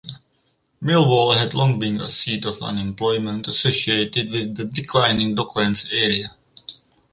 Millwall 0.81 1.37
had 1.37 1.53
long 1.53 1.77
been 1.77 2.01
a 2.01 2.09
seat 2.09 2.43
of 2.45 2.59
unemployment 2.63 3.47
associated 3.47 4.31
with 4.31 4.55
the 4.55 4.65
declining 4.65 5.35
docklands 5.35 5.87
area. 5.91 6.35